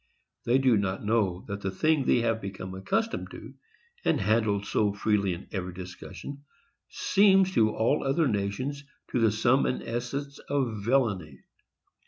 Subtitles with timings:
[0.47, 3.53] They do not know that the thing they have become accustomed to,
[4.03, 6.43] and handled so freely in every discussion,
[6.89, 8.83] seems to all other nations
[9.13, 11.43] the sum and essence of villany.